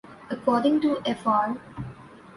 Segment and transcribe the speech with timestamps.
[0.31, 1.53] According to Fr.